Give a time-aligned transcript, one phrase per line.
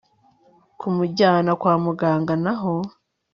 [0.79, 2.73] kumujyana kwa muganga naho